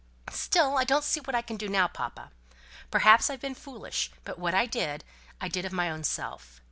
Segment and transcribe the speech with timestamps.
[0.31, 2.31] "Still, I don't see what I can do now, papa.
[2.89, 5.03] Perhaps I've been foolish; but what I did,
[5.39, 6.59] I did of my own self.